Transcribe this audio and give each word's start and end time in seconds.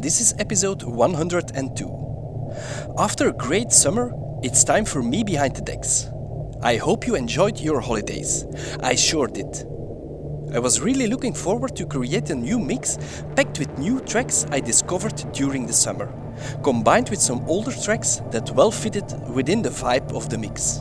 And 0.00 0.04
this 0.06 0.22
is 0.22 0.34
episode 0.38 0.82
102. 0.82 2.54
After 2.96 3.28
a 3.28 3.32
great 3.34 3.70
summer, 3.70 4.14
it's 4.42 4.64
time 4.64 4.86
for 4.86 5.02
me 5.02 5.22
behind 5.22 5.56
the 5.56 5.60
decks. 5.60 6.08
I 6.62 6.76
hope 6.76 7.06
you 7.06 7.16
enjoyed 7.16 7.60
your 7.60 7.80
holidays. 7.82 8.46
I 8.82 8.94
sure 8.94 9.26
did. 9.26 9.66
I 10.54 10.58
was 10.58 10.80
really 10.80 11.06
looking 11.06 11.34
forward 11.34 11.76
to 11.76 11.84
create 11.84 12.30
a 12.30 12.34
new 12.34 12.58
mix 12.58 12.96
packed 13.36 13.58
with 13.58 13.78
new 13.78 14.00
tracks 14.00 14.46
I 14.50 14.60
discovered 14.60 15.22
during 15.34 15.66
the 15.66 15.74
summer, 15.74 16.10
combined 16.62 17.10
with 17.10 17.20
some 17.20 17.46
older 17.46 17.72
tracks 17.72 18.22
that 18.30 18.50
well 18.52 18.70
fitted 18.70 19.04
within 19.28 19.60
the 19.60 19.68
vibe 19.68 20.16
of 20.16 20.30
the 20.30 20.38
mix. 20.38 20.80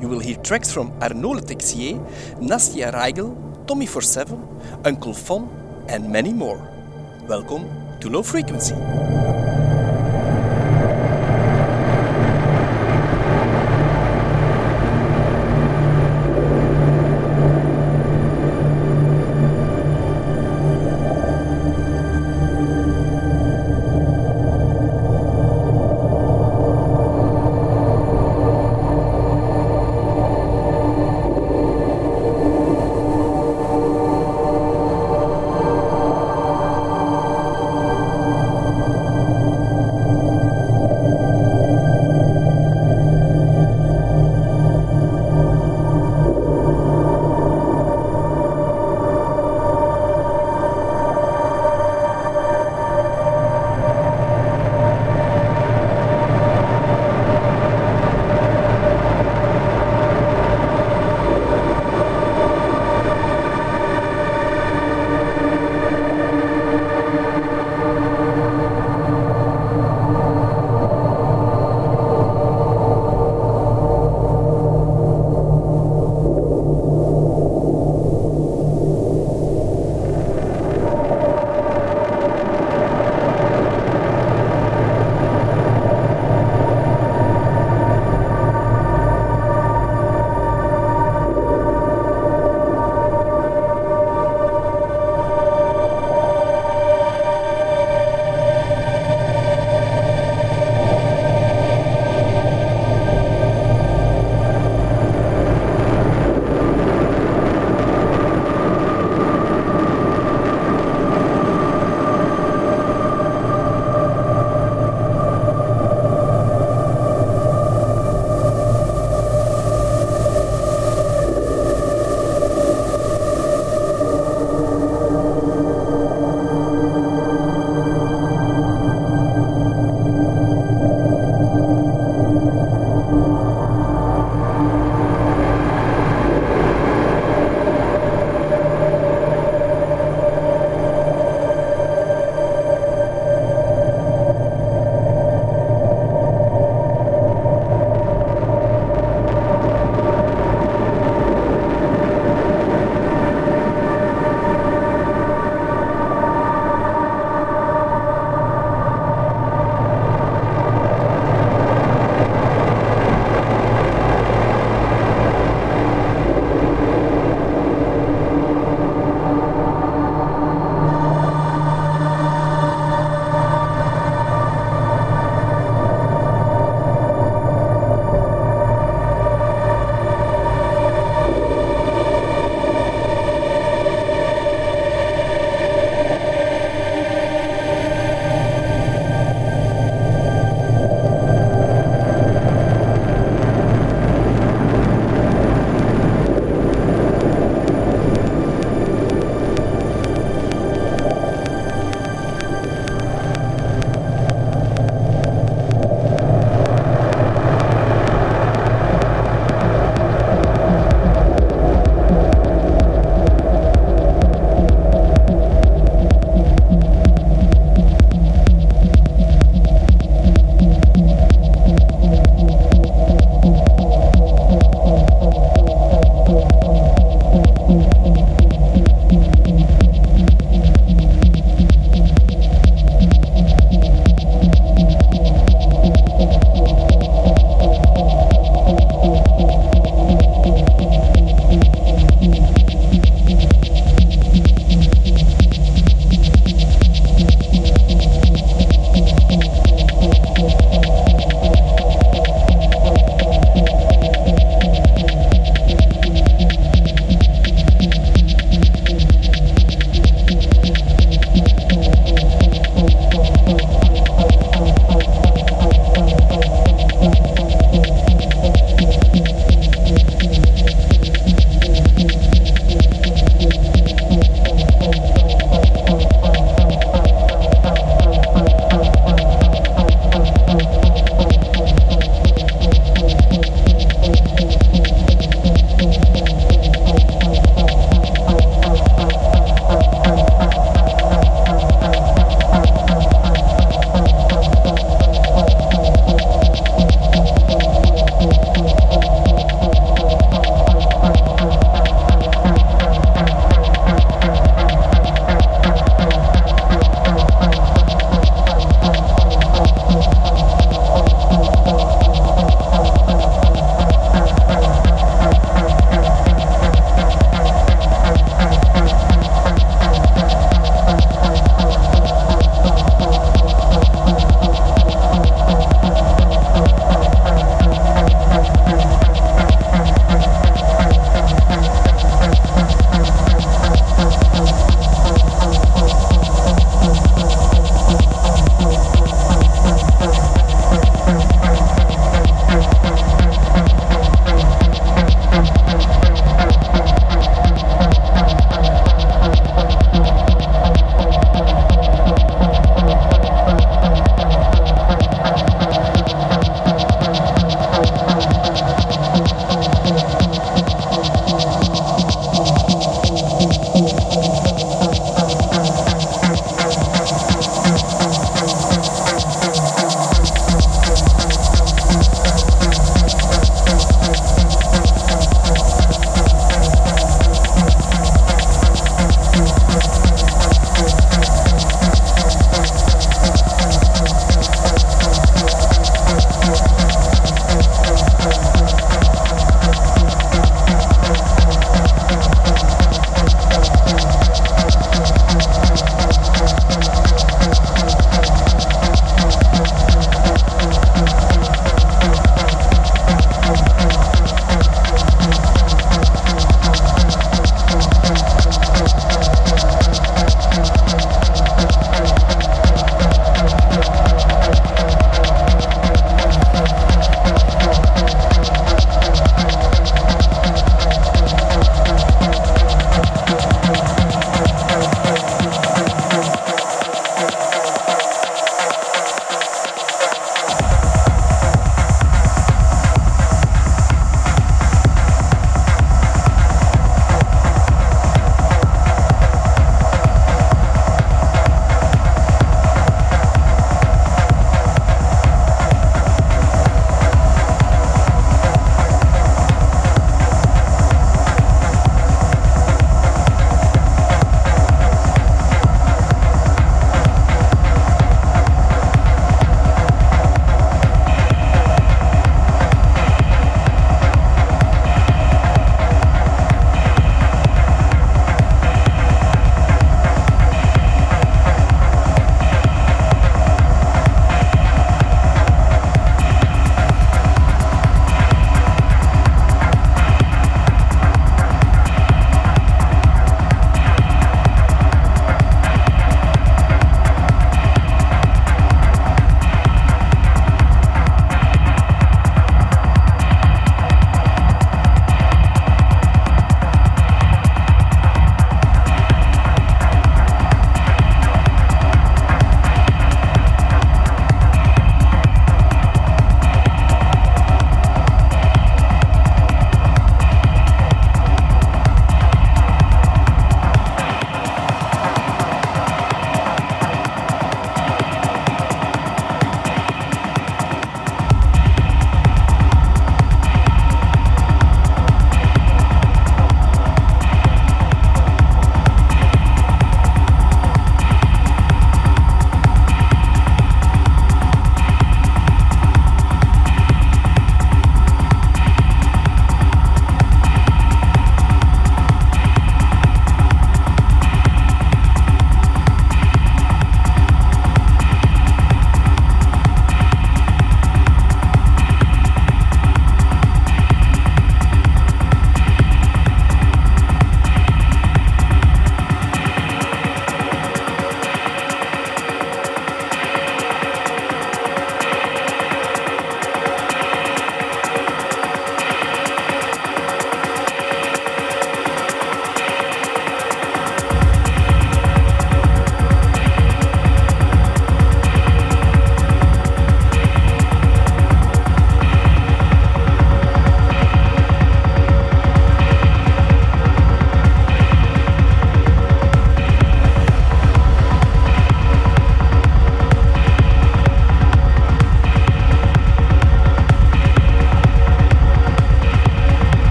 You 0.00 0.08
will 0.08 0.18
hear 0.18 0.38
tracks 0.38 0.72
from 0.72 0.90
Arnaud 1.00 1.34
Le 1.34 1.42
Texier, 1.42 2.04
Nastia 2.40 2.92
Reigel, 2.92 3.64
Tommy 3.68 3.86
47, 3.86 4.82
Uncle 4.84 5.14
Fon, 5.14 5.86
and 5.88 6.10
many 6.10 6.32
more. 6.32 6.68
Welcome 7.28 7.83
to 8.04 8.10
Low 8.10 8.22
Frequency. 8.22 8.74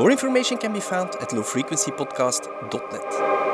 More 0.00 0.10
information 0.10 0.56
can 0.56 0.72
be 0.72 0.80
found 0.80 1.10
at 1.20 1.28
lowfrequencypodcast.net. 1.28 3.49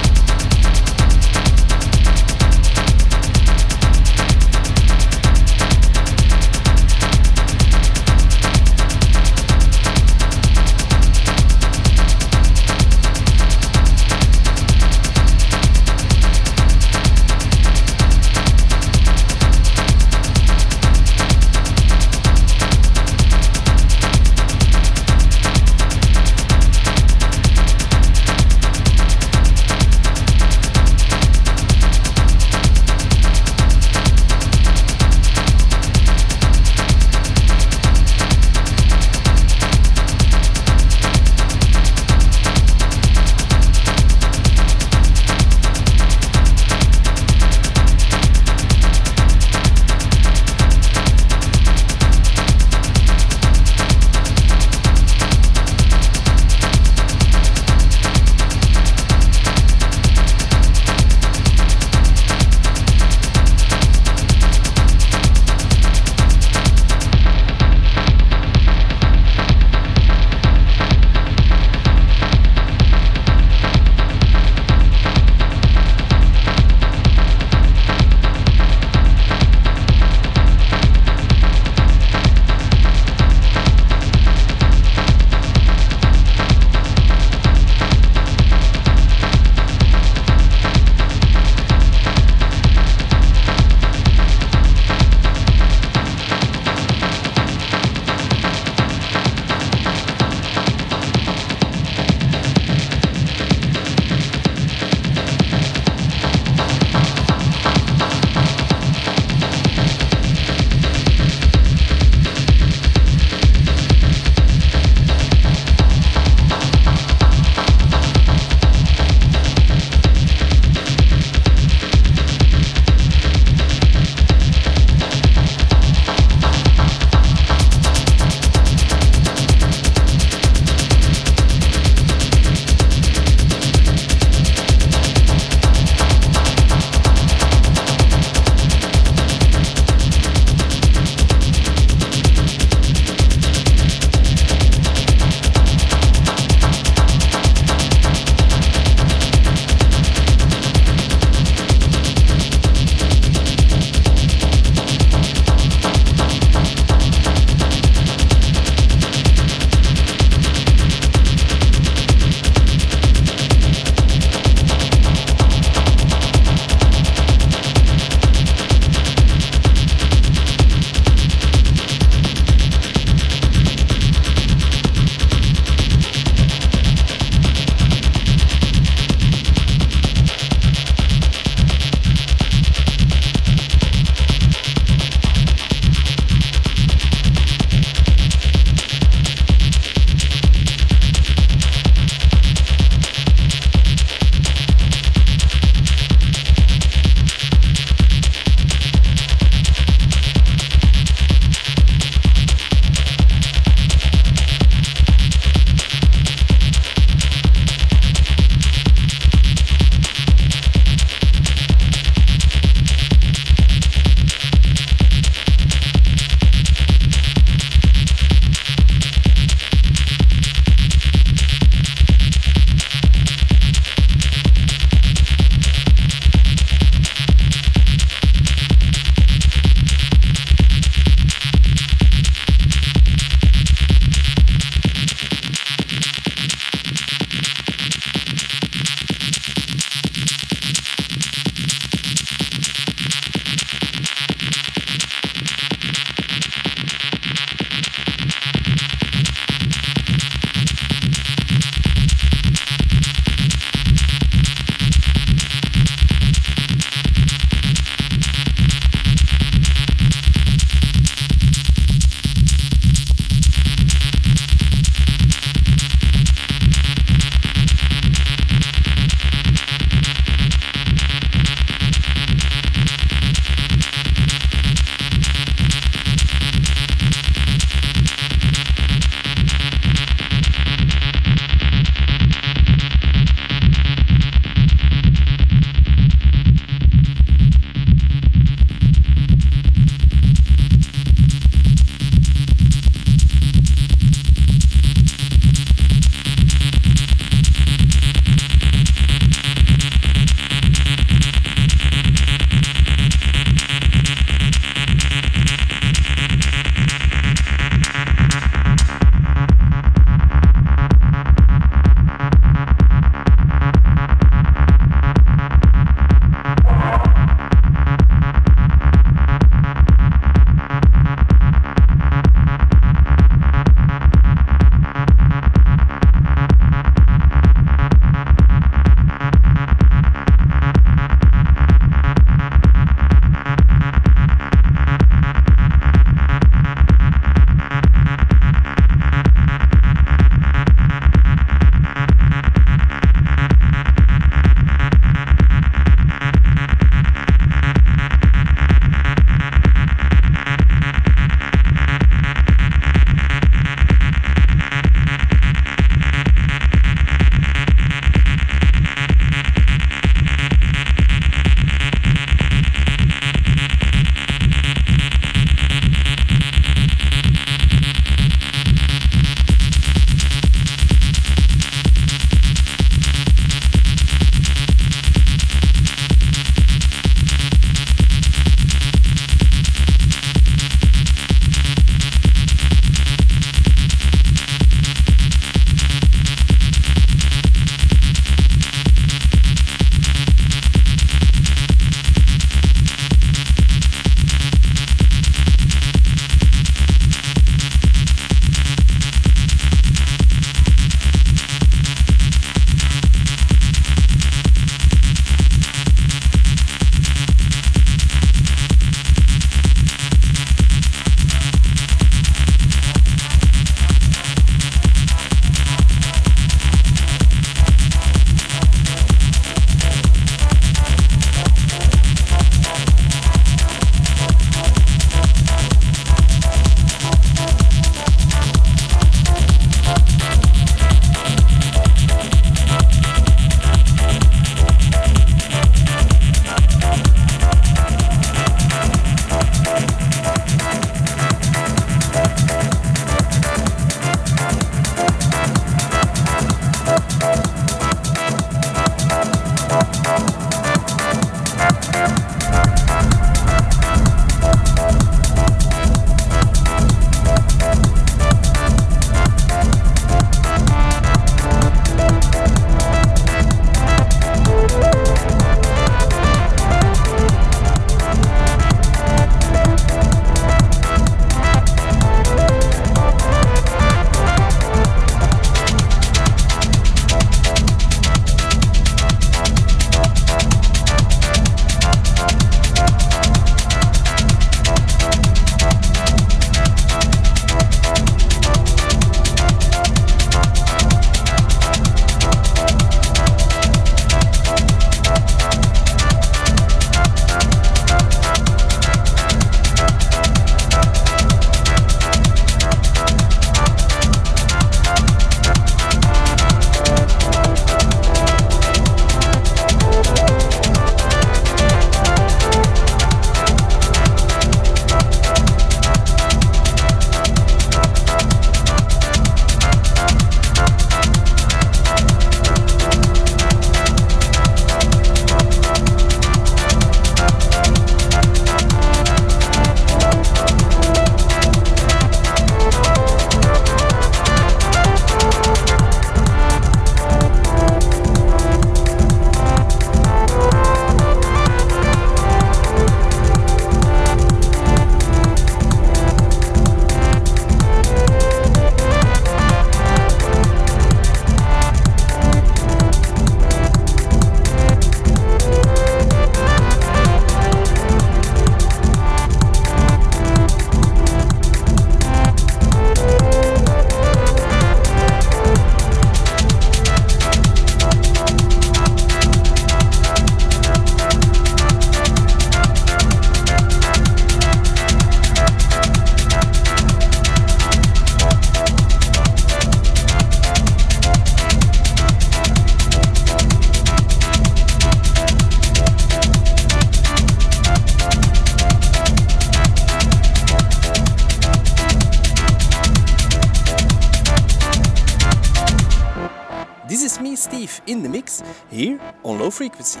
Frequency. 599.60 600.00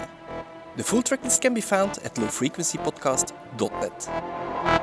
The 0.76 0.82
full 0.82 1.02
tracklist 1.02 1.42
can 1.42 1.52
be 1.52 1.60
found 1.60 1.98
at 2.02 2.14
lowfrequencypodcast.net. 2.14 4.79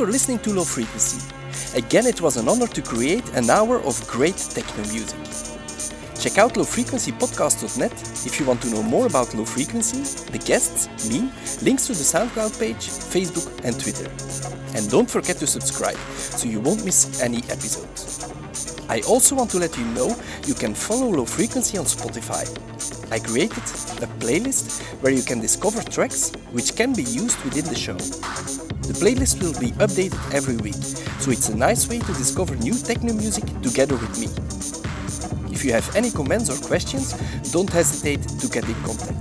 for 0.00 0.06
listening 0.06 0.38
to 0.38 0.54
Low 0.54 0.64
Frequency. 0.64 1.20
Again, 1.76 2.06
it 2.06 2.22
was 2.22 2.38
an 2.38 2.48
honor 2.48 2.66
to 2.68 2.80
create 2.80 3.28
an 3.34 3.50
hour 3.50 3.82
of 3.82 4.00
great 4.08 4.38
techno 4.38 4.82
music. 4.90 5.20
Check 6.18 6.38
out 6.38 6.54
lowfrequencypodcast.net 6.54 7.92
if 8.24 8.40
you 8.40 8.46
want 8.46 8.62
to 8.62 8.70
know 8.70 8.82
more 8.82 9.06
about 9.06 9.34
Low 9.34 9.44
Frequency, 9.44 10.00
the 10.32 10.38
guests, 10.38 10.88
me, 11.10 11.30
links 11.60 11.86
to 11.88 11.92
the 11.92 12.02
SoundCloud 12.02 12.58
page, 12.58 12.88
Facebook, 12.88 13.52
and 13.62 13.78
Twitter. 13.78 14.08
And 14.74 14.88
don't 14.88 15.10
forget 15.10 15.36
to 15.36 15.46
subscribe 15.46 15.98
so 16.16 16.48
you 16.48 16.60
won't 16.60 16.82
miss 16.82 17.20
any 17.20 17.42
episodes. 17.50 18.24
I 18.88 19.02
also 19.02 19.36
want 19.36 19.50
to 19.50 19.58
let 19.58 19.76
you 19.76 19.84
know 19.84 20.16
you 20.46 20.54
can 20.54 20.72
follow 20.72 21.08
Low 21.10 21.26
Frequency 21.26 21.76
on 21.76 21.84
Spotify. 21.84 22.48
I 23.12 23.18
created 23.18 23.64
a 24.02 24.08
playlist 24.18 24.80
where 25.02 25.12
you 25.12 25.22
can 25.22 25.40
discover 25.40 25.82
tracks 25.82 26.32
which 26.52 26.74
can 26.74 26.94
be 26.94 27.02
used 27.02 27.38
within 27.44 27.66
the 27.66 27.76
show. 27.76 28.69
The 28.90 28.98
playlist 28.98 29.40
will 29.40 29.56
be 29.60 29.70
updated 29.78 30.18
every 30.34 30.56
week, 30.56 30.82
so 31.20 31.30
it's 31.30 31.48
a 31.48 31.56
nice 31.56 31.88
way 31.88 32.00
to 32.00 32.12
discover 32.14 32.56
new 32.56 32.74
techno 32.74 33.12
music 33.12 33.44
together 33.62 33.94
with 33.94 34.18
me. 34.18 34.26
If 35.54 35.64
you 35.64 35.72
have 35.72 35.94
any 35.94 36.10
comments 36.10 36.50
or 36.50 36.56
questions, 36.66 37.12
don't 37.52 37.70
hesitate 37.70 38.20
to 38.20 38.48
get 38.48 38.64
in 38.68 38.74
contact. 38.82 39.14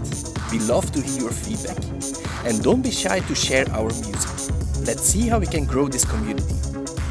We 0.51 0.57
love 0.57 0.91
to 0.93 1.01
hear 1.01 1.21
your 1.21 1.31
feedback. 1.31 1.77
And 2.47 2.63
don't 2.63 2.81
be 2.81 2.89
shy 2.89 3.19
to 3.19 3.35
share 3.35 3.69
our 3.69 3.89
music. 3.89 4.31
Let's 4.87 5.03
see 5.03 5.27
how 5.27 5.37
we 5.37 5.45
can 5.45 5.65
grow 5.65 5.87
this 5.87 6.03
community. 6.03 6.55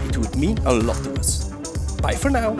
It 0.08 0.18
would 0.18 0.34
mean 0.34 0.58
a 0.66 0.74
lot 0.74 0.96
to 1.04 1.12
us. 1.14 1.44
Bye 2.02 2.16
for 2.16 2.28
now. 2.28 2.56